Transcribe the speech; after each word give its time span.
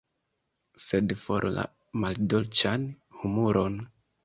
Sed 0.83 1.13
for 1.25 1.47
la 1.59 1.67
maldolĉan 2.05 2.91
humuron! 3.21 3.81